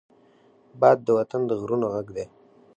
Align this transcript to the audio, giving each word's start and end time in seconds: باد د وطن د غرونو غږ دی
باد 0.79 0.97
د 1.05 1.09
وطن 1.17 1.41
د 1.49 1.51
غرونو 1.61 1.85
غږ 1.93 2.07
دی 2.15 2.25